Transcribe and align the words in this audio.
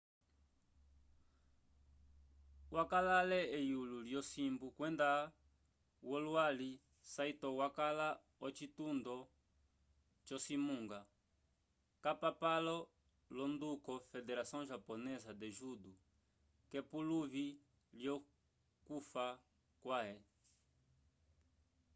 wakala 2.75 3.11
ale 3.23 3.39
eyulo 3.59 3.97
lyosimbu 4.09 4.67
kwenda 4.77 5.09
wolwali 6.07 6.71
saito 7.13 7.47
wakala 7.61 8.07
ocitundo 8.45 9.15
co 10.25 10.35
cimunga 10.45 10.99
capapalo 12.03 12.77
l'onduko 13.35 13.91
federação 14.11 14.61
japonesa 14.71 15.31
de 15.41 15.47
judo 15.57 15.93
k'epuluvi 16.69 17.45
lyokufa 18.01 19.27
kwãhe 19.81 20.17